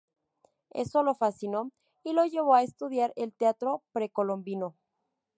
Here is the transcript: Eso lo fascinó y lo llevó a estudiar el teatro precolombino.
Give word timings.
Eso 0.71 1.03
lo 1.03 1.13
fascinó 1.13 1.71
y 2.03 2.13
lo 2.13 2.25
llevó 2.25 2.55
a 2.55 2.63
estudiar 2.63 3.13
el 3.15 3.35
teatro 3.35 3.83
precolombino. 3.91 4.75